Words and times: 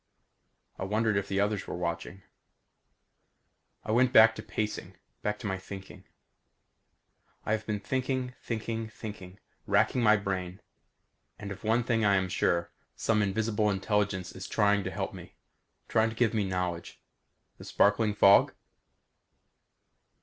I 0.79 0.83
wondered 0.83 1.15
if 1.15 1.27
the 1.27 1.39
others 1.39 1.67
were 1.67 1.77
watching. 1.77 2.23
I 3.83 3.91
went 3.91 4.11
back 4.11 4.33
to 4.33 4.41
pacing; 4.41 4.97
back 5.21 5.37
to 5.37 5.45
my 5.45 5.59
thinking. 5.59 6.05
I 7.45 7.51
have 7.51 7.67
been 7.67 7.79
thinking, 7.79 8.33
thinking, 8.41 8.89
thinking; 8.89 9.39
wracking 9.67 10.01
my 10.01 10.17
brain. 10.17 10.59
And 11.37 11.51
of 11.51 11.63
one 11.63 11.83
thing 11.83 12.03
I 12.03 12.15
am 12.15 12.29
sure. 12.29 12.71
Some 12.95 13.21
invisible 13.21 13.69
intelligence 13.69 14.31
is 14.31 14.47
trying 14.47 14.83
to 14.85 14.89
help 14.89 15.13
me; 15.13 15.35
trying 15.87 16.09
to 16.09 16.15
give 16.15 16.33
me 16.33 16.45
knowledge. 16.49 16.99
The 17.59 17.63
sparkling 17.63 18.15
fog? 18.15 18.53